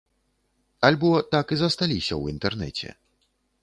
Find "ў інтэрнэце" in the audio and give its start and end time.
2.17-2.89